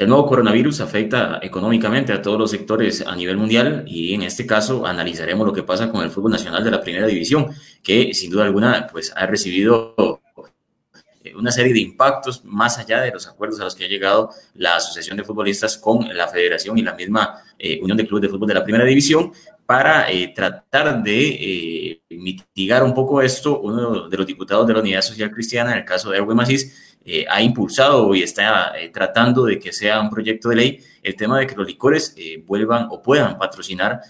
El 0.00 0.08
nuevo 0.08 0.24
coronavirus 0.24 0.80
afecta 0.80 1.40
económicamente 1.42 2.14
a 2.14 2.22
todos 2.22 2.38
los 2.38 2.50
sectores 2.50 3.04
a 3.06 3.14
nivel 3.14 3.36
mundial 3.36 3.84
y 3.86 4.14
en 4.14 4.22
este 4.22 4.46
caso 4.46 4.86
analizaremos 4.86 5.46
lo 5.46 5.52
que 5.52 5.62
pasa 5.62 5.90
con 5.90 6.02
el 6.02 6.10
fútbol 6.10 6.32
nacional 6.32 6.64
de 6.64 6.70
la 6.70 6.80
primera 6.80 7.06
división, 7.06 7.48
que 7.82 8.14
sin 8.14 8.30
duda 8.30 8.44
alguna 8.44 8.86
pues 8.90 9.12
ha 9.14 9.26
recibido 9.26 9.94
eh, 11.22 11.34
una 11.36 11.52
serie 11.52 11.74
de 11.74 11.80
impactos 11.80 12.42
más 12.46 12.78
allá 12.78 13.02
de 13.02 13.10
los 13.10 13.26
acuerdos 13.28 13.60
a 13.60 13.64
los 13.64 13.74
que 13.74 13.84
ha 13.84 13.88
llegado 13.88 14.30
la 14.54 14.76
Asociación 14.76 15.18
de 15.18 15.24
Futbolistas 15.24 15.76
con 15.76 16.08
la 16.16 16.28
Federación 16.28 16.78
y 16.78 16.82
la 16.82 16.94
misma 16.94 17.34
eh, 17.58 17.78
Unión 17.82 17.98
de 17.98 18.06
Clubes 18.06 18.22
de 18.22 18.28
Fútbol 18.30 18.48
de 18.48 18.54
la 18.54 18.64
Primera 18.64 18.86
División 18.86 19.34
para 19.66 20.10
eh, 20.10 20.32
tratar 20.34 21.02
de 21.02 22.00
mitigar 22.08 22.82
un 22.82 22.94
poco 22.94 23.20
esto. 23.20 23.60
Uno 23.60 24.08
de 24.08 24.16
los 24.16 24.26
diputados 24.26 24.66
de 24.66 24.72
la 24.72 24.80
Unidad 24.80 25.02
Social 25.02 25.30
Cristiana, 25.30 25.72
en 25.72 25.78
el 25.80 25.84
caso 25.84 26.10
de 26.10 26.16
Erwin 26.16 26.38
Macís, 26.38 26.89
eh, 27.02 27.24
ha 27.28 27.42
impulsado 27.42 28.14
y 28.14 28.22
está 28.22 28.78
eh, 28.78 28.90
tratando 28.90 29.46
de 29.46 29.58
que 29.58 29.72
sea 29.72 30.00
un 30.00 30.10
proyecto 30.10 30.50
de 30.50 30.56
ley 30.56 30.84
el 31.02 31.16
tema 31.16 31.38
de 31.38 31.46
que 31.46 31.56
los 31.56 31.66
licores 31.66 32.14
eh, 32.18 32.44
vuelvan 32.46 32.88
o 32.90 33.00
puedan 33.00 33.38
patrocinar 33.38 34.00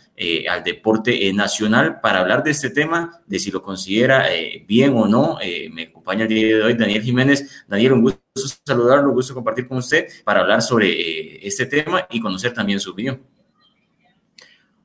al 0.50 0.62
deporte 0.62 1.32
nacional. 1.32 1.98
Para 2.00 2.20
hablar 2.20 2.42
de 2.42 2.50
este 2.50 2.68
tema, 2.68 3.22
de 3.26 3.38
si 3.38 3.50
lo 3.50 3.62
considera 3.62 4.26
bien 4.66 4.92
o 4.94 5.06
no, 5.08 5.38
me 5.72 5.84
acompaña 5.84 6.24
el 6.24 6.28
día 6.28 6.56
de 6.58 6.62
hoy 6.62 6.74
Daniel 6.74 7.02
Jiménez. 7.02 7.64
Daniel, 7.66 7.94
un 7.94 8.02
gusto 8.02 8.20
saludarlo, 8.66 9.08
un 9.08 9.14
gusto 9.14 9.32
compartir 9.32 9.66
con 9.66 9.78
usted 9.78 10.08
para 10.22 10.40
hablar 10.40 10.60
sobre 10.60 11.46
este 11.46 11.64
tema 11.64 12.06
y 12.10 12.20
conocer 12.20 12.52
también 12.52 12.80
su 12.80 12.90
opinión. 12.90 13.22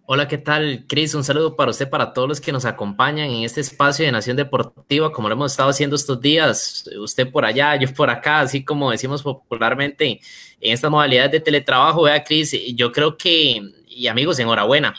Hola, 0.08 0.28
¿qué 0.28 0.38
tal, 0.38 0.86
Cris? 0.88 1.16
Un 1.16 1.24
saludo 1.24 1.56
para 1.56 1.72
usted, 1.72 1.90
para 1.90 2.14
todos 2.14 2.30
los 2.30 2.40
que 2.40 2.52
nos 2.52 2.64
acompañan 2.66 3.28
en 3.28 3.44
este 3.44 3.62
espacio 3.62 4.06
de 4.06 4.12
Nación 4.12 4.38
Deportiva, 4.38 5.12
como 5.12 5.28
lo 5.28 5.34
hemos 5.34 5.52
estado 5.52 5.70
haciendo 5.70 5.96
estos 5.96 6.22
días, 6.22 6.88
usted 7.00 7.32
por 7.32 7.44
allá, 7.44 7.76
yo 7.76 7.92
por 7.92 8.12
acá, 8.12 8.42
así 8.42 8.64
como 8.64 8.92
decimos 8.92 9.24
popularmente 9.24 10.06
en 10.06 10.20
estas 10.74 10.92
modalidades 10.92 11.32
de 11.32 11.40
teletrabajo, 11.40 12.04
vea, 12.04 12.24
Cris, 12.24 12.56
yo 12.76 12.92
creo 12.92 13.18
que, 13.18 13.60
y 13.88 14.06
amigos, 14.06 14.38
enhorabuena, 14.38 14.94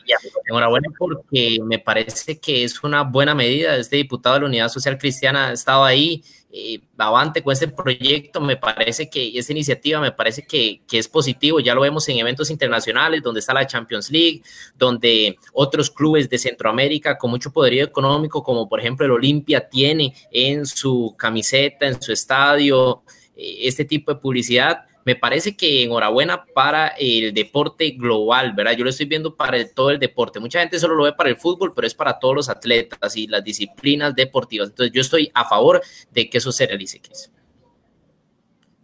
enhorabuena 0.45 0.89
porque 0.98 1.61
me 1.63 1.79
parece 1.79 2.41
que 2.41 2.65
es 2.65 2.83
una 2.83 3.03
buena 3.03 3.33
medida, 3.33 3.77
este 3.77 3.95
diputado 3.95 4.35
de 4.35 4.41
la 4.41 4.47
Unidad 4.47 4.69
Social 4.70 4.98
Cristiana 4.98 5.51
ha 5.51 5.53
estado 5.53 5.85
ahí, 5.85 6.25
eh, 6.59 6.81
avante 6.97 7.43
con 7.43 7.53
este 7.53 7.69
proyecto, 7.69 8.41
me 8.41 8.57
parece 8.57 9.11
que 9.11 9.37
esta 9.39 9.53
iniciativa 9.53 10.01
me 10.01 10.12
parece 10.12 10.47
que, 10.47 10.81
que, 10.89 10.97
es 10.97 11.07
positivo, 11.07 11.61
ya 11.61 11.75
lo 11.75 11.83
vemos 11.83 12.09
en 12.09 12.17
eventos 12.17 12.51
internacionales 12.51 13.23
donde 13.23 13.41
está 13.41 13.53
la 13.53 13.67
Champions 13.67 14.11
League, 14.11 14.41
donde 14.75 15.37
otros 15.53 15.91
clubes 15.91 16.31
de 16.31 16.39
Centroamérica 16.39 17.19
con 17.19 17.31
mucho 17.31 17.53
poderío 17.53 17.85
económico, 17.85 18.43
como 18.43 18.67
por 18.71 18.81
ejemplo 18.81 19.05
el 19.05 19.13
Olimpia 19.13 19.69
tiene 19.69 20.15
en 20.31 20.65
su 20.65 21.15
camiseta, 21.19 21.89
en 21.89 22.01
su 22.01 22.13
estadio, 22.13 23.03
eh, 23.37 23.59
este 23.65 23.85
tipo 23.85 24.15
de 24.15 24.19
publicidad 24.19 24.87
me 25.07 25.15
parece 25.15 25.57
que 25.57 25.85
enhorabuena 25.85 26.45
para 26.47 26.89
el 26.89 27.33
deporte 27.33 27.91
global, 27.91 28.55
¿verdad? 28.55 28.77
Yo 28.77 28.83
lo 28.83 28.91
estoy 28.91 29.07
viendo 29.07 29.37
para 29.37 29.65
todo 29.69 29.91
el 29.91 30.01
deporte. 30.01 30.41
Mucha 30.41 30.59
gente 30.59 30.81
solo 30.81 30.97
lo 30.97 31.05
ve 31.05 31.13
para 31.13 31.31
el 31.31 31.37
fútbol, 31.37 31.73
pero 31.73 31.87
es 31.87 31.95
para 31.95 32.19
todos 32.19 32.35
los 32.35 32.48
atletas 32.48 33.17
y 33.17 33.29
las 33.29 33.45
disciplinas 33.45 34.17
deportivas. 34.17 34.71
Entonces 34.71 34.93
yo 34.93 35.01
estoy 35.01 35.31
a 35.33 35.45
favor 35.45 35.81
de 36.11 36.29
que 36.29 36.39
eso 36.39 36.51
se 36.51 36.67
realice, 36.67 37.01
Chris. 37.01 37.31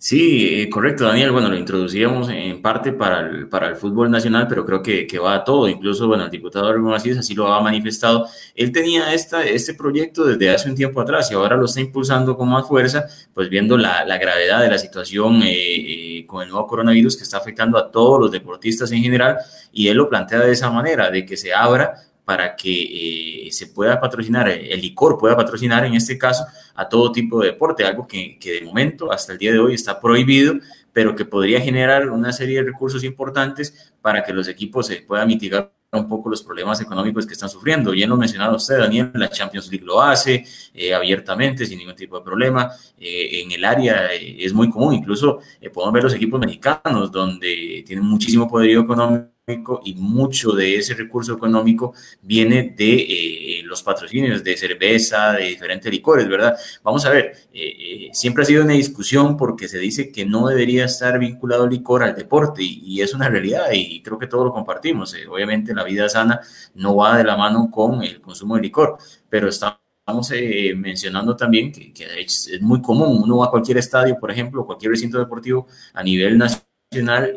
Sí, 0.05 0.63
eh, 0.63 0.69
correcto, 0.69 1.05
Daniel. 1.05 1.31
Bueno, 1.31 1.49
lo 1.49 1.57
introducíamos 1.57 2.29
en 2.29 2.61
parte 2.61 2.93
para 2.93 3.21
el, 3.21 3.49
para 3.49 3.69
el 3.69 3.77
fútbol 3.77 4.11
nacional, 4.11 4.49
pero 4.49 4.67
creo 4.67 4.83
que, 4.83 5.07
que 5.07 5.17
va 5.21 5.37
a 5.37 5.45
todo. 5.45 5.69
Incluso, 5.69 6.09
bueno, 6.09 6.25
el 6.25 6.31
diputado 6.31 6.67
Argo 6.67 6.93
así 6.93 7.35
lo 7.37 7.53
ha 7.53 7.61
manifestado. 7.61 8.27
Él 8.57 8.73
tenía 8.73 9.15
esta, 9.15 9.45
este 9.45 9.75
proyecto 9.75 10.25
desde 10.25 10.51
hace 10.51 10.69
un 10.69 10.75
tiempo 10.75 11.01
atrás 11.01 11.31
y 11.31 11.35
ahora 11.35 11.57
lo 11.57 11.67
está 11.67 11.81
impulsando 11.81 12.37
con 12.37 12.49
más 12.49 12.67
fuerza, 12.67 13.07
pues 13.33 13.49
viendo 13.49 13.79
la, 13.79 14.05
la 14.05 14.19
gravedad 14.19 14.61
de 14.61 14.71
la 14.71 14.79
situación 14.79 15.41
eh, 15.45 15.53
eh, 15.53 16.27
con 16.27 16.43
el 16.43 16.49
nuevo 16.49 16.67
coronavirus 16.67 17.17
que 17.17 17.23
está 17.23 17.37
afectando 17.37 17.79
a 17.79 17.89
todos 17.89 18.19
los 18.19 18.33
deportistas 18.33 18.91
en 18.91 19.03
general. 19.05 19.37
Y 19.73 19.87
él 19.87 19.99
lo 19.99 20.09
plantea 20.09 20.41
de 20.41 20.51
esa 20.51 20.69
manera, 20.69 21.13
de 21.13 21.25
que 21.25 21.37
se 21.37 21.55
abra 21.55 21.95
para 22.25 22.55
que 22.57 23.49
se 23.51 23.67
pueda 23.67 24.01
patrocinar, 24.01 24.49
el 24.49 24.81
licor 24.81 25.19
pueda 25.19 25.37
patrocinar 25.37 25.85
en 25.85 25.95
este 25.95 26.17
caso 26.17 26.45
a 26.75 26.89
todo 26.89 27.11
tipo 27.13 27.41
de 27.41 27.49
deporte, 27.49 27.85
algo 27.85 28.07
que, 28.07 28.39
que, 28.39 28.53
de 28.53 28.63
momento 28.63 29.13
hasta 29.13 29.33
el 29.33 29.39
día 29.39 29.53
de 29.53 29.59
hoy 29.59 29.75
está 29.75 30.01
prohibido, 30.01 30.55
pero 30.93 31.17
que 31.17 31.25
podría 31.25 31.61
generar 31.61 32.09
una 32.11 32.33
serie 32.33 32.59
de 32.59 32.71
recursos 32.71 33.03
importantes 33.05 33.93
para 34.01 34.23
que 34.23 34.33
los 34.33 34.49
equipos 34.49 34.87
se 34.87 35.03
puedan 35.03 35.29
mitigar 35.29 35.73
un 35.99 36.09
poco 36.09 36.31
los 36.31 36.43
problemas 36.43 36.81
económicos 36.81 37.27
que 37.27 37.35
están 37.35 37.51
sufriendo. 37.51 37.91
Bien 37.91 38.09
lo 38.09 38.17
mencionado 38.17 38.57
usted, 38.57 38.79
Daniel, 38.79 39.11
la 39.15 39.29
Champions 39.29 39.71
League 39.71 39.85
lo 39.85 40.01
hace 40.01 40.45
eh, 40.73 40.95
abiertamente, 40.95 41.67
sin 41.67 41.79
ningún 41.79 41.95
tipo 41.95 42.19
de 42.19 42.25
problema. 42.25 42.71
Eh, 42.99 43.43
en 43.43 43.53
el 43.53 43.65
área 43.65 44.13
eh, 44.15 44.37
es 44.39 44.55
muy 44.55 44.71
común, 44.71 44.95
incluso 44.95 45.41
podemos 45.73 45.93
ver 45.93 46.05
los 46.05 46.15
equipos 46.15 46.41
mexicanos, 46.41 47.13
donde 47.13 47.85
tienen 47.87 48.05
muchísimo 48.05 48.49
poder 48.49 48.71
económico 48.71 49.32
y 49.83 49.95
mucho 49.95 50.53
de 50.53 50.77
ese 50.77 50.95
recurso 50.95 51.33
económico 51.33 51.95
viene 52.23 52.75
de 52.77 52.95
eh, 52.95 53.63
los 53.65 53.83
patrocinios 53.83 54.45
de 54.45 54.57
cerveza, 54.57 55.33
de 55.33 55.47
diferentes 55.47 55.91
licores, 55.91 56.29
¿verdad? 56.29 56.57
Vamos 56.85 57.05
a 57.07 57.11
ver, 57.11 57.33
eh, 57.53 58.07
eh, 58.07 58.11
siempre 58.13 58.45
ha 58.45 58.47
sido 58.47 58.63
una 58.63 58.75
discusión 58.75 59.37
porque 59.37 59.67
se 59.67 59.81
dice 59.81 60.13
que 60.13 60.25
no 60.25 60.47
debería 60.47 60.85
estar 60.85 61.19
vinculado 61.19 61.65
el 61.65 61.71
licor 61.71 62.05
al 62.05 62.15
deporte 62.15 62.63
y, 62.63 63.01
es 63.03 63.15
una 63.15 63.29
realidad 63.29 63.73
y 63.73 64.01
creo 64.01 64.17
que 64.17 64.29
todos 64.29 64.45
lo 64.45 64.53
compartimos. 64.53 65.13
obviamente 65.29 65.75
la 65.75 65.83
vida 65.83 66.09
sana 66.09 66.41
no 66.77 66.95
va 66.95 67.19
de 67.19 67.25
la 67.25 67.37
mano 67.37 67.69
con 67.69 68.01
el 68.05 68.21
consumo 68.21 68.55
de 68.55 68.63
licor, 68.63 68.97
pero 69.29 69.49
estamos 69.49 69.81
mencionando 70.77 71.35
también 71.35 71.73
que, 71.73 71.93
que, 71.93 72.21
es 72.21 72.49
muy 72.61 72.81
común, 72.81 73.21
uno 73.25 73.39
va 73.39 73.47
a 73.47 73.51
cualquier 73.51 73.79
estadio, 73.79 74.17
por 74.21 74.31
ejemplo, 74.31 74.65
cualquier 74.65 74.93
recinto 74.93 75.19
deportivo 75.19 75.67
a 75.95 76.03
nivel 76.05 76.39
nacional 76.39 76.72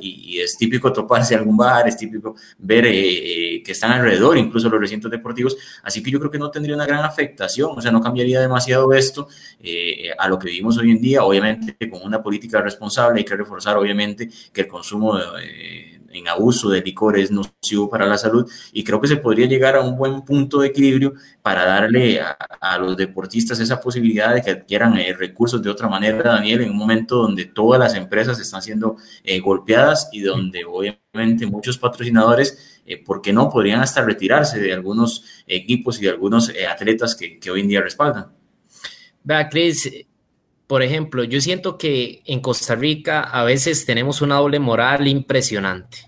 y, 0.02 0.40
es 0.40 0.58
típico 0.58 0.92
toparse 0.92 1.36
algún 1.36 1.58
bar, 1.58 1.88
es 1.88 1.98
típico 1.98 2.36
ver 2.58 2.86
eh, 2.86 3.56
eh, 3.56 3.64
que 3.64 3.72
están 3.72 3.92
alrededor, 3.92 4.38
incluso 4.38 4.70
los 4.70 4.80
recintos 4.80 5.10
deportivos, 5.10 5.56
así 5.84 6.04
que 6.04 6.12
yo 6.12 6.20
creo 6.20 6.32
que 6.32 6.40
no 6.40 6.52
tendría 6.52 6.76
una 6.76 6.86
gran 6.86 7.04
afectación, 7.04 7.72
o 7.76 7.82
sea, 7.82 7.92
no 7.92 8.02
cambiaría 8.02 8.42
demasiado 8.42 8.94
esto 8.94 9.28
eh, 9.60 10.10
a 10.18 10.28
lo 10.28 10.38
que 10.38 10.48
vivimos 10.48 10.78
hoy 10.78 10.92
en 10.92 11.02
día, 11.02 11.24
obviamente 11.24 11.90
con 11.90 12.04
una 12.04 12.22
política 12.22 12.62
responsable 12.62 13.20
hay 13.20 13.26
que 13.26 13.36
reforzar 13.36 13.78
obviamente 13.78 14.30
que 14.52 14.62
el 14.62 14.68
consumo 14.68 15.18
de 15.18 15.95
en 16.12 16.28
abuso 16.28 16.70
de 16.70 16.82
licor 16.82 17.18
es 17.18 17.32
nocivo 17.32 17.90
para 17.90 18.06
la 18.06 18.18
salud 18.18 18.50
y 18.72 18.84
creo 18.84 19.02
que 19.02 19.08
se 19.08 19.18
podría 19.18 19.48
llegar 19.48 19.76
a 19.76 19.82
un 19.82 19.98
buen 19.98 20.24
punto 20.24 20.60
de 20.60 20.68
equilibrio 20.68 21.14
para 21.42 21.66
darle 21.66 22.22
a, 22.22 22.78
los 22.80 22.98
deportistas 22.98 23.60
esa 23.60 23.80
posibilidad 23.80 24.34
de 24.34 24.42
que 24.42 24.52
adquieran 24.52 24.98
eh, 24.98 25.14
recursos 25.14 25.62
de 25.62 25.70
otra 25.70 25.88
manera, 25.88 26.22
Daniel, 26.22 26.62
en 26.62 26.72
un 26.72 26.78
momento 26.78 27.18
donde 27.18 27.46
todas 27.46 27.80
las 27.80 27.96
empresas 27.96 28.40
están 28.40 28.62
siendo 28.62 28.98
eh, 29.24 29.40
golpeadas 29.40 30.10
y 30.12 30.22
donde 30.22 30.66
obviamente 30.66 31.46
muchos 31.46 31.78
patrocinadores, 31.78 32.82
eh, 32.86 33.04
¿por 33.04 33.22
qué 33.22 33.32
no? 33.34 33.50
Podrían 33.50 33.82
hasta 33.82 34.04
retirarse 34.04 34.60
de 34.60 34.74
algunos 34.74 35.44
equipos 35.48 36.00
y 36.00 36.04
de 36.04 36.10
algunos 36.10 36.52
atletas 36.70 37.16
que, 37.16 37.40
que 37.40 37.52
hoy 37.52 37.62
en 37.62 37.68
día 37.68 37.82
respaldan. 37.82 38.32
Vea, 39.24 39.50
Cris, 39.50 39.90
por 40.68 40.81
ejemplo, 40.81 41.24
yo 41.24 41.40
siento 41.42 41.78
que 41.78 42.22
en 42.26 42.40
Costa 42.40 42.76
Rica 42.76 43.22
a 43.22 43.44
veces 43.44 43.86
tenemos 43.86 44.22
una 44.22 44.36
doble 44.36 44.59
moral 44.59 45.08
impresionante. 45.08 46.00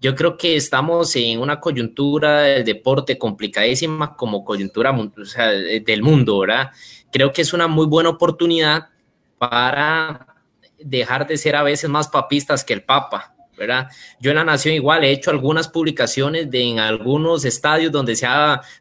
Yo 0.00 0.14
creo 0.14 0.36
que 0.36 0.56
estamos 0.56 1.16
en 1.16 1.40
una 1.40 1.58
coyuntura 1.58 2.42
del 2.42 2.64
deporte 2.64 3.18
complicadísima 3.18 4.14
como 4.14 4.44
coyuntura 4.44 4.94
del 5.84 6.02
mundo, 6.02 6.38
¿verdad? 6.38 6.70
Creo 7.10 7.32
que 7.32 7.42
es 7.42 7.52
una 7.52 7.66
muy 7.66 7.86
buena 7.86 8.10
oportunidad 8.10 8.88
para 9.38 10.26
dejar 10.78 11.26
de 11.26 11.38
ser 11.38 11.56
a 11.56 11.62
veces 11.62 11.90
más 11.90 12.08
papistas 12.08 12.62
que 12.62 12.74
el 12.74 12.84
Papa, 12.84 13.34
¿verdad? 13.56 13.88
Yo 14.20 14.30
en 14.30 14.36
la 14.36 14.44
Nación 14.44 14.74
igual 14.74 15.02
he 15.02 15.10
hecho 15.10 15.30
algunas 15.30 15.66
publicaciones 15.66 16.50
de 16.50 16.62
en 16.62 16.78
algunos 16.78 17.44
estadios 17.44 17.90
donde 17.90 18.14
se, 18.14 18.28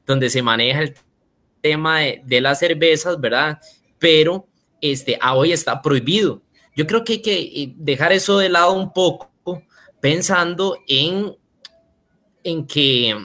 donde 0.05 0.29
se 0.29 0.43
maneja 0.43 0.81
el 0.81 0.95
tema 1.61 2.01
de 2.01 2.41
las 2.41 2.59
cervezas, 2.59 3.19
¿verdad? 3.19 3.59
Pero 3.97 4.47
este, 4.91 5.19
hoy 5.33 5.51
está 5.51 5.81
prohibido. 5.81 6.41
Yo 6.75 6.85
creo 6.85 7.03
que 7.03 7.13
hay 7.13 7.21
que 7.21 7.39
eh, 7.39 7.73
dejar 7.77 8.11
eso 8.11 8.37
de 8.37 8.49
lado 8.49 8.73
un 8.73 8.91
poco, 8.91 9.31
pensando 10.01 10.77
en, 10.87 11.35
en 12.43 12.67
que 12.67 13.15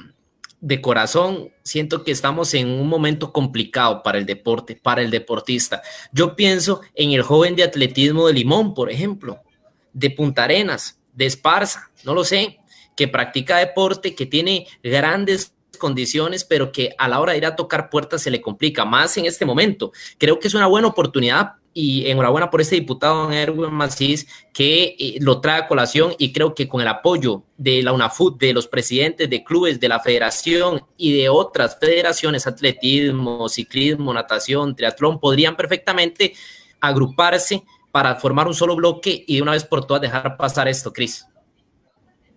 de 0.60 0.80
corazón 0.80 1.50
siento 1.62 2.04
que 2.04 2.12
estamos 2.12 2.52
en 2.54 2.68
un 2.68 2.86
momento 2.86 3.32
complicado 3.32 4.02
para 4.02 4.18
el 4.18 4.26
deporte, 4.26 4.76
para 4.76 5.02
el 5.02 5.10
deportista. 5.10 5.82
Yo 6.12 6.36
pienso 6.36 6.80
en 6.94 7.12
el 7.12 7.22
joven 7.22 7.56
de 7.56 7.64
atletismo 7.64 8.26
de 8.26 8.34
Limón, 8.34 8.74
por 8.74 8.90
ejemplo, 8.90 9.40
de 9.92 10.10
Punta 10.10 10.44
Arenas, 10.44 11.00
de 11.12 11.26
Esparza, 11.26 11.90
no 12.04 12.14
lo 12.14 12.24
sé, 12.24 12.58
que 12.96 13.08
practica 13.08 13.58
deporte, 13.58 14.14
que 14.14 14.26
tiene 14.26 14.66
grandes 14.82 15.54
condiciones, 15.80 16.44
pero 16.44 16.70
que 16.70 16.94
a 16.96 17.08
la 17.08 17.18
hora 17.18 17.32
de 17.32 17.38
ir 17.38 17.46
a 17.46 17.56
tocar 17.56 17.90
puertas 17.90 18.22
se 18.22 18.30
le 18.30 18.40
complica 18.40 18.84
más 18.84 19.16
en 19.16 19.26
este 19.26 19.44
momento. 19.44 19.90
Creo 20.16 20.38
que 20.38 20.46
es 20.46 20.54
una 20.54 20.68
buena 20.68 20.86
oportunidad 20.86 21.54
y 21.74 22.08
enhorabuena 22.08 22.50
por 22.50 22.60
este 22.60 22.76
diputado 22.76 23.30
Erwin 23.32 23.72
Macís 23.72 24.26
que 24.52 24.96
eh, 24.98 25.18
lo 25.20 25.40
trae 25.40 25.62
a 25.62 25.66
colación 25.68 26.14
y 26.18 26.32
creo 26.32 26.54
que 26.54 26.68
con 26.68 26.80
el 26.80 26.88
apoyo 26.88 27.42
de 27.56 27.82
la 27.82 27.92
UNAFUT, 27.92 28.38
de 28.38 28.52
los 28.52 28.68
presidentes 28.68 29.28
de 29.28 29.42
clubes 29.42 29.80
de 29.80 29.88
la 29.88 30.00
federación 30.00 30.82
y 30.96 31.16
de 31.16 31.28
otras 31.28 31.78
federaciones, 31.80 32.46
atletismo, 32.46 33.48
ciclismo, 33.48 34.12
natación, 34.12 34.76
triatlón, 34.76 35.18
podrían 35.18 35.56
perfectamente 35.56 36.34
agruparse 36.80 37.62
para 37.90 38.14
formar 38.16 38.46
un 38.46 38.54
solo 38.54 38.76
bloque 38.76 39.24
y 39.26 39.36
de 39.36 39.42
una 39.42 39.52
vez 39.52 39.64
por 39.64 39.84
todas 39.84 40.02
dejar 40.02 40.36
pasar 40.36 40.68
esto, 40.68 40.92
Cris. 40.92 41.26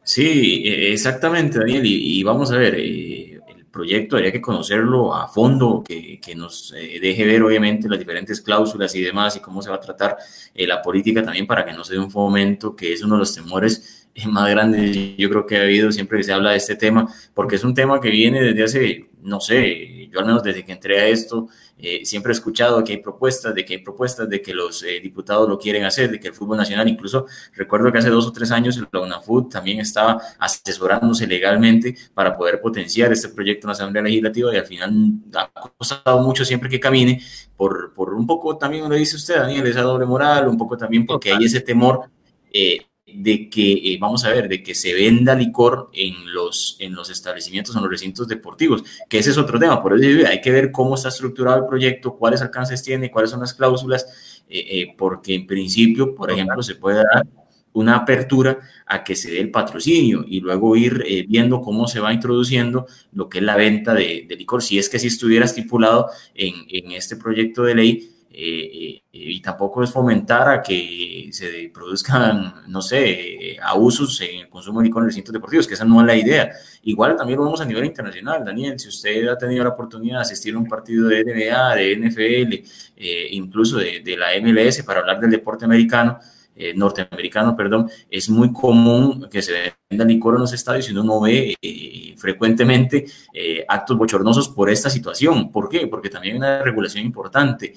Sí, 0.03 0.63
e, 0.65 0.93
exactamente, 0.93 1.59
Daniel. 1.59 1.83
Y, 1.85 2.21
vamos 2.23 2.51
a 2.51 2.57
ver, 2.57 2.75
eh, 2.77 3.32
proyecto 3.73 4.15
habría 4.15 4.31
que 4.31 4.39
conocerlo 4.39 5.13
a 5.15 5.27
fondo, 5.27 5.83
que, 5.85 6.21
que 6.21 6.35
nos 6.35 6.71
eh, 6.77 6.99
deje 7.01 7.25
ver 7.25 7.41
obviamente 7.41 7.89
las 7.89 7.97
diferentes 7.97 8.39
cláusulas 8.39 8.93
y 8.95 9.01
demás 9.01 9.35
y 9.35 9.39
cómo 9.39 9.63
se 9.63 9.71
va 9.71 9.77
a 9.77 9.81
tratar 9.81 10.15
eh, 10.53 10.67
la 10.67 10.81
política 10.81 11.23
también 11.23 11.47
para 11.47 11.65
que 11.65 11.73
no 11.73 11.83
se 11.83 11.93
dé 11.93 11.99
un 11.99 12.11
fomento, 12.11 12.75
que 12.75 12.93
es 12.93 13.03
uno 13.03 13.15
de 13.15 13.19
los 13.19 13.33
temores 13.33 14.02
más 14.27 14.49
grandes 14.49 15.17
yo 15.17 15.29
creo 15.29 15.45
que 15.45 15.57
ha 15.57 15.61
habido 15.61 15.91
siempre 15.91 16.17
que 16.17 16.23
se 16.23 16.33
habla 16.33 16.51
de 16.51 16.57
este 16.57 16.75
tema, 16.75 17.07
porque 17.33 17.55
es 17.55 17.63
un 17.63 17.73
tema 17.73 17.99
que 17.99 18.09
viene 18.09 18.41
desde 18.41 18.63
hace, 18.63 19.09
no 19.21 19.39
sé, 19.39 20.07
yo 20.11 20.19
al 20.19 20.25
menos 20.25 20.43
desde 20.43 20.63
que 20.63 20.71
entré 20.71 20.99
a 20.99 21.07
esto, 21.07 21.47
eh, 21.77 22.05
siempre 22.05 22.31
he 22.31 22.35
escuchado 22.35 22.83
que 22.83 22.93
hay 22.93 22.99
propuestas, 22.99 23.53
de 23.55 23.65
que 23.65 23.73
hay 23.73 23.79
propuestas, 23.79 24.29
de 24.29 24.41
que 24.41 24.53
los 24.53 24.83
eh, 24.83 24.99
diputados 25.01 25.49
lo 25.49 25.57
quieren 25.57 25.83
hacer, 25.83 26.11
de 26.11 26.19
que 26.19 26.27
el 26.27 26.33
fútbol 26.33 26.57
nacional, 26.57 26.87
incluso 26.87 27.25
recuerdo 27.55 27.91
que 27.91 27.97
hace 27.97 28.09
dos 28.09 28.27
o 28.27 28.31
tres 28.31 28.51
años 28.51 28.79
la 28.91 28.99
UNAFUT 29.01 29.51
también 29.51 29.79
estaba 29.79 30.21
asesorándose 30.37 31.25
legalmente 31.25 31.95
para 32.13 32.37
poder 32.37 32.61
potenciar 32.61 33.11
este 33.11 33.29
proyecto 33.29 33.65
en 33.65 33.69
la 33.69 33.73
Asamblea 33.73 34.03
Legislativa 34.03 34.53
y 34.53 34.57
al 34.57 34.67
final 34.67 34.91
ha 35.35 35.49
costado 35.77 36.21
mucho 36.21 36.45
siempre 36.45 36.69
que 36.69 36.79
camine 36.79 37.21
por, 37.57 37.91
por 37.93 38.13
un 38.13 38.27
poco 38.27 38.57
también 38.57 38.87
lo 38.87 38.95
dice 38.95 39.15
usted, 39.15 39.35
Daniel, 39.35 39.65
esa 39.65 39.81
doble 39.81 40.05
moral, 40.05 40.47
un 40.47 40.57
poco 40.57 40.77
también 40.77 41.05
porque 41.05 41.31
hay 41.33 41.45
ese 41.45 41.61
temor. 41.61 42.09
Eh, 42.51 42.85
de 43.05 43.49
que, 43.49 43.73
eh, 43.73 43.97
vamos 43.99 44.23
a 44.23 44.29
ver, 44.29 44.47
de 44.47 44.63
que 44.63 44.73
se 44.73 44.93
venda 44.93 45.35
licor 45.35 45.89
en 45.93 46.33
los, 46.33 46.77
en 46.79 46.95
los 46.95 47.09
establecimientos, 47.09 47.75
en 47.75 47.81
los 47.81 47.91
recintos 47.91 48.27
deportivos, 48.27 48.83
que 49.09 49.19
ese 49.19 49.31
es 49.31 49.37
otro 49.37 49.59
tema. 49.59 49.81
Por 49.81 49.97
eso 49.97 50.27
hay 50.27 50.39
que 50.39 50.51
ver 50.51 50.71
cómo 50.71 50.95
está 50.95 51.09
estructurado 51.09 51.59
el 51.59 51.67
proyecto, 51.67 52.15
cuáles 52.15 52.41
alcances 52.41 52.81
tiene, 52.81 53.11
cuáles 53.11 53.31
son 53.31 53.41
las 53.41 53.53
cláusulas, 53.53 54.43
eh, 54.49 54.65
eh, 54.69 54.95
porque 54.97 55.35
en 55.35 55.45
principio, 55.45 56.15
por 56.15 56.31
ejemplo, 56.31 56.63
se 56.63 56.75
puede 56.75 56.97
dar 56.97 57.27
una 57.73 57.95
apertura 57.97 58.59
a 58.85 59.03
que 59.03 59.15
se 59.15 59.31
dé 59.31 59.39
el 59.39 59.49
patrocinio 59.49 60.23
y 60.27 60.39
luego 60.39 60.75
ir 60.75 61.03
viendo 61.27 61.59
cómo 61.59 61.87
se 61.87 61.99
va 61.99 62.13
introduciendo 62.13 62.85
lo 63.13 63.27
que 63.27 63.39
es 63.39 63.43
la 63.43 63.55
venta 63.55 63.95
de, 63.95 64.27
de 64.29 64.35
licor, 64.35 64.61
si 64.61 64.77
es 64.77 64.89
que 64.89 64.97
así 64.97 65.07
estuviera 65.07 65.45
estipulado 65.45 66.07
en, 66.35 66.53
en 66.69 66.91
este 66.91 67.15
proyecto 67.15 67.63
de 67.63 67.73
ley 67.73 68.12
eh, 68.35 69.03
y 69.11 69.41
tampoco 69.41 69.83
es 69.83 69.91
fomentar 69.91 70.49
a 70.49 70.61
que 70.61 71.29
se 71.31 71.69
produzcan, 71.71 72.63
no 72.67 72.81
sé, 72.81 73.57
abusos 73.61 74.19
en 74.21 74.39
el 74.39 74.49
consumo 74.49 74.79
de 74.79 74.87
licor 74.87 75.03
en 75.03 75.09
recintos 75.09 75.31
deportivos, 75.31 75.67
que 75.67 75.75
esa 75.75 75.85
no 75.85 76.01
es 76.01 76.07
la 76.07 76.15
idea. 76.15 76.51
Igual 76.81 77.15
también 77.15 77.37
lo 77.37 77.45
vemos 77.45 77.61
a 77.61 77.65
nivel 77.65 77.85
internacional, 77.85 78.43
Daniel, 78.43 78.79
si 78.79 78.87
usted 78.87 79.27
ha 79.27 79.37
tenido 79.37 79.63
la 79.63 79.69
oportunidad 79.69 80.17
de 80.17 80.21
asistir 80.23 80.55
a 80.55 80.57
un 80.57 80.67
partido 80.67 81.09
de 81.09 81.23
NBA, 81.23 81.75
de 81.75 81.95
NFL, 81.97 82.53
eh, 82.97 83.27
incluso 83.31 83.77
de, 83.77 84.01
de 84.03 84.17
la 84.17 84.29
MLS 84.41 84.81
para 84.83 85.01
hablar 85.01 85.19
del 85.19 85.29
deporte 85.29 85.65
americano, 85.65 86.17
eh, 86.55 86.73
norteamericano, 86.75 87.55
perdón, 87.55 87.89
es 88.09 88.29
muy 88.29 88.53
común 88.53 89.27
que 89.31 89.41
se 89.41 89.73
venda 89.89 90.05
licor 90.05 90.35
en 90.35 90.41
los 90.41 90.53
estadios 90.53 90.87
y 90.87 90.91
uno 90.91 91.03
no 91.03 91.21
ve 91.21 91.55
eh, 91.59 92.15
frecuentemente 92.17 93.05
eh, 93.33 93.65
actos 93.67 93.97
bochornosos 93.97 94.49
por 94.49 94.69
esta 94.69 94.89
situación. 94.89 95.51
¿Por 95.51 95.67
qué? 95.67 95.87
Porque 95.87 96.09
también 96.09 96.35
hay 96.35 96.37
una 96.37 96.61
regulación 96.61 97.05
importante. 97.05 97.73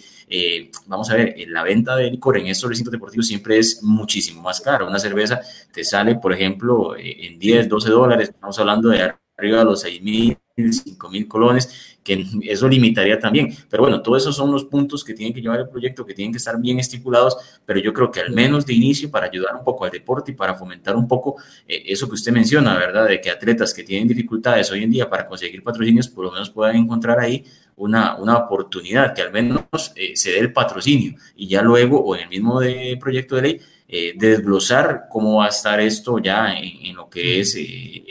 vamos 0.87 1.11
a 1.11 1.14
ver, 1.14 1.34
la 1.49 1.62
venta 1.62 1.96
de 1.96 2.11
licor 2.11 2.37
en 2.37 2.49
estos 2.49 2.69
recintos 2.69 2.93
deportivos 2.93 3.26
siempre 3.26 3.58
es 3.58 3.82
muchísimo 3.82 4.43
más 4.43 4.61
caro. 4.61 4.87
Una 4.87 4.99
cerveza 4.99 5.40
te 5.73 5.82
sale, 5.82 6.17
por 6.17 6.32
ejemplo, 6.34 6.94
en 6.99 7.38
10, 7.38 7.69
12 7.69 7.90
dólares, 7.90 8.28
estamos 8.28 8.58
hablando 8.58 8.90
de 8.90 9.14
arriba 9.38 9.58
de 9.58 9.64
los 9.64 9.81
6 9.81 10.02
mil, 10.02 10.37
5 10.56 11.11
mil 11.11 11.29
colones, 11.29 11.99
que 12.03 12.25
eso 12.43 12.67
limitaría 12.67 13.19
también. 13.19 13.55
Pero 13.69 13.82
bueno, 13.82 14.00
todos 14.00 14.23
esos 14.23 14.35
son 14.35 14.50
los 14.50 14.64
puntos 14.64 15.05
que 15.05 15.12
tienen 15.12 15.35
que 15.35 15.43
llevar 15.43 15.61
el 15.61 15.69
proyecto, 15.69 16.06
que 16.06 16.14
tienen 16.14 16.32
que 16.32 16.38
estar 16.38 16.58
bien 16.58 16.79
estipulados, 16.79 17.37
pero 17.67 17.79
yo 17.79 17.93
creo 17.93 18.11
que 18.11 18.20
al 18.20 18.32
menos 18.32 18.64
de 18.64 18.73
inicio, 18.73 19.11
para 19.11 19.26
ayudar 19.26 19.55
un 19.55 19.64
poco 19.64 19.85
al 19.85 19.91
deporte 19.91 20.32
y 20.32 20.35
para 20.35 20.55
fomentar 20.55 20.97
un 20.97 21.06
poco 21.06 21.37
eh, 21.69 21.82
eso 21.87 22.08
que 22.08 22.14
usted 22.14 22.32
menciona, 22.32 22.76
¿verdad? 22.79 23.06
De 23.06 23.20
que 23.20 23.31
atletas 23.31 23.75
que 23.75 23.82
tienen 23.82 24.08
dificultades 24.08 24.70
hoy 24.70 24.82
en 24.82 24.91
día 24.91 25.11
para 25.11 25.26
conseguir 25.26 25.62
patrocinios, 25.62 26.08
por 26.08 26.25
lo 26.25 26.32
menos 26.32 26.49
puedan 26.49 26.76
encontrar 26.76 27.20
ahí 27.20 27.44
una, 27.76 28.17
una 28.17 28.38
oportunidad, 28.38 29.14
que 29.14 29.20
al 29.20 29.32
menos 29.32 29.62
eh, 29.94 30.17
se 30.17 30.31
dé 30.31 30.38
el 30.38 30.55
patrocinio 30.55 31.17
y 31.37 31.49
ya 31.49 31.61
luego, 31.61 32.00
o 32.00 32.17
en 32.17 32.23
el 32.23 32.29
mismo 32.31 32.61
de 32.61 32.97
proyecto 32.99 33.37
de 33.37 33.43
ley, 33.43 33.61
eh, 33.88 34.14
desglosar 34.17 35.06
cómo 35.11 35.37
va 35.37 35.47
a 35.47 35.49
estar 35.49 35.79
esto 35.81 36.19
ya 36.19 36.55
en, 36.59 36.97
lo 36.97 37.11
que 37.11 37.41
es 37.41 37.56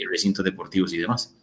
recintos 0.09 0.45
deportivos 0.45 0.93
y 0.93 0.99
demás. 0.99 1.33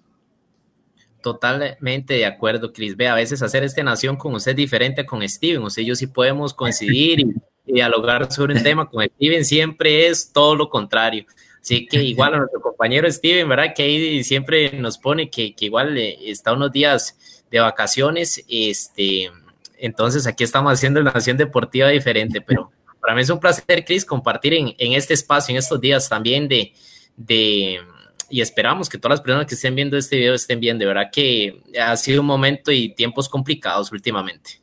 Totalmente 1.22 2.14
de 2.14 2.26
acuerdo, 2.26 2.72
Cris. 2.72 2.96
Ve, 2.96 3.08
a 3.08 3.14
veces 3.14 3.42
hacer 3.42 3.62
esta 3.64 3.82
nación 3.82 4.16
con 4.16 4.34
usted 4.34 4.50
es 4.52 4.56
diferente 4.56 5.06
con 5.06 5.26
Steven. 5.26 5.62
O 5.62 5.70
sea, 5.70 5.84
yo 5.84 5.94
sí 5.94 6.06
podemos 6.08 6.52
coincidir 6.52 7.20
y, 7.20 7.34
dialogar 7.64 8.30
sobre 8.32 8.54
un 8.56 8.62
tema. 8.64 8.88
Con 8.88 9.04
Steven 9.04 9.44
siempre 9.44 10.08
es 10.08 10.32
todo 10.32 10.56
lo 10.56 10.69
contrario. 10.69 11.24
Así 11.60 11.86
que 11.86 12.02
igual 12.02 12.34
a 12.34 12.38
nuestro 12.38 12.60
compañero 12.60 13.10
Steven, 13.10 13.48
¿verdad? 13.48 13.72
Que 13.74 13.84
ahí 13.84 14.24
siempre 14.24 14.72
nos 14.72 14.98
pone 14.98 15.30
que, 15.30 15.54
que 15.54 15.66
igual 15.66 15.96
eh, 15.96 16.19
está 16.30 16.52
unos 16.52 16.72
días 16.72 17.16
de 17.50 17.60
vacaciones. 17.60 18.44
Este, 18.48 19.30
entonces 19.78 20.26
aquí 20.26 20.42
estamos 20.42 20.72
haciendo 20.72 21.00
una 21.00 21.12
nación 21.12 21.36
deportiva 21.36 21.88
diferente, 21.88 22.40
pero 22.40 22.72
para 23.00 23.14
mí 23.14 23.22
es 23.22 23.30
un 23.30 23.40
placer, 23.40 23.84
Chris, 23.84 24.04
compartir 24.04 24.54
en, 24.54 24.92
este 24.92 25.14
espacio, 25.14 25.52
en 25.52 25.58
estos 25.58 25.80
días 25.80 26.08
también 26.08 26.46
de, 26.46 26.72
de, 27.16 27.80
y 28.32 28.40
esperamos 28.40 28.88
que 28.88 28.96
todas 28.96 29.19
las 29.19 29.20
personas 29.20 29.46
que 29.46 29.55
estén 29.55 29.75
viendo 29.75 29.99
este 29.99 30.17
video 30.17 30.32
estén 30.32 30.58
bien. 30.58 30.79
De 30.79 30.87
verdad 30.87 31.11
que 31.12 31.61
ha 31.79 31.94
sido 31.99 32.23
un 32.23 32.26
momento 32.26 32.73
y 32.73 32.94
tiempos 32.94 33.29
complicados 33.29 33.93
últimamente. 33.93 34.62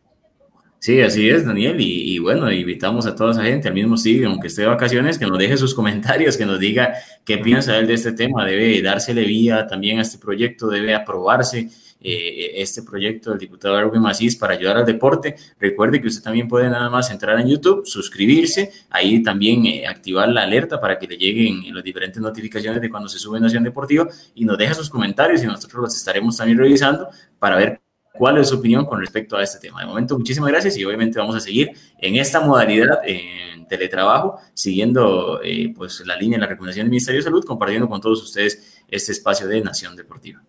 Sí, 0.79 0.99
así 1.01 1.29
es, 1.29 1.45
Daniel. 1.45 1.75
Y, 1.79 2.17
bueno, 2.17 2.51
invitamos 2.51 3.05
a 3.05 3.15
toda 3.15 3.31
esa 3.31 3.43
gente, 3.43 3.67
al 3.67 3.75
mismo 3.75 3.95
sí, 3.95 4.23
aunque 4.23 4.47
esté 4.47 4.63
de 4.63 4.69
vacaciones, 4.69 5.19
que 5.19 5.27
nos 5.27 5.37
deje 5.37 5.55
sus 5.55 5.75
comentarios, 5.75 6.35
que 6.35 6.47
nos 6.47 6.59
diga 6.59 6.95
qué 7.23 7.37
piensa 7.37 7.77
él 7.77 7.85
de 7.85 7.93
este 7.93 8.13
tema. 8.13 8.43
Debe 8.43 8.81
dársele 8.81 9.23
vía 9.25 9.67
también 9.67 9.99
a 9.99 10.01
este 10.01 10.17
proyecto, 10.17 10.67
debe 10.67 10.95
aprobarse 10.95 11.69
eh, 12.01 12.61
este 12.61 12.83
proyecto 12.83 13.31
del 13.31 13.39
diputado 13.39 13.77
Erwin 13.77 14.01
Macís 14.01 14.35
para 14.35 14.53
ayudar 14.53 14.77
al 14.77 14.85
deporte. 14.85 15.35
Recuerde 15.59 16.01
que 16.01 16.07
usted 16.07 16.23
también 16.23 16.47
puede 16.47 16.69
nada 16.69 16.89
más 16.89 17.11
entrar 17.11 17.39
en 17.39 17.47
YouTube, 17.47 17.85
suscribirse, 17.85 18.71
ahí 18.89 19.21
también 19.21 19.65
eh, 19.65 19.87
activar 19.87 20.29
la 20.29 20.43
alerta 20.43 20.79
para 20.79 20.97
que 20.97 21.07
le 21.07 21.17
lleguen 21.17 21.73
las 21.73 21.83
diferentes 21.83 22.21
notificaciones 22.21 22.81
de 22.81 22.89
cuando 22.89 23.09
se 23.09 23.19
sube 23.19 23.39
Nación 23.39 23.63
Deportiva 23.63 24.07
y 24.35 24.45
nos 24.45 24.57
deja 24.57 24.73
sus 24.73 24.89
comentarios 24.89 25.43
y 25.43 25.47
nosotros 25.47 25.83
los 25.83 25.95
estaremos 25.95 26.37
también 26.37 26.57
revisando 26.57 27.09
para 27.37 27.57
ver 27.57 27.81
cuál 28.13 28.37
es 28.37 28.49
su 28.49 28.55
opinión 28.55 28.85
con 28.85 28.99
respecto 28.99 29.37
a 29.37 29.43
este 29.43 29.59
tema. 29.59 29.81
De 29.81 29.87
momento, 29.87 30.17
muchísimas 30.17 30.51
gracias 30.51 30.77
y 30.77 30.85
obviamente 30.85 31.19
vamos 31.19 31.35
a 31.35 31.39
seguir 31.39 31.71
en 31.99 32.15
esta 32.15 32.39
modalidad 32.39 32.99
en 33.05 33.67
teletrabajo, 33.67 34.39
siguiendo 34.53 35.41
eh, 35.43 35.73
pues 35.75 36.01
la 36.05 36.17
línea 36.17 36.37
de 36.37 36.41
la 36.41 36.47
recomendación 36.47 36.85
del 36.85 36.91
Ministerio 36.91 37.19
de 37.19 37.23
Salud, 37.23 37.45
compartiendo 37.45 37.87
con 37.87 38.01
todos 38.01 38.21
ustedes 38.21 38.81
este 38.89 39.13
espacio 39.13 39.47
de 39.47 39.61
Nación 39.61 39.95
Deportiva. 39.95 40.43